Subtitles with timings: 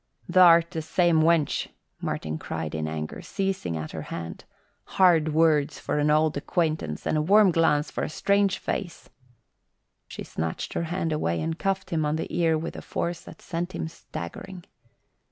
[0.27, 1.67] "Th'art the same wench,"
[2.01, 4.45] Martin cried in anger, seizing at her hand.
[4.97, 9.11] "Hard words for old acquaintance, and a warm glance for a strange face."
[10.07, 13.43] She snatched her hand away and cuffed him on the ear with a force that
[13.43, 14.63] sent him staggering.